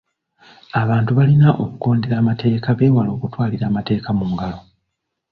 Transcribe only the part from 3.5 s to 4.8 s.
amateeka mu ngalo.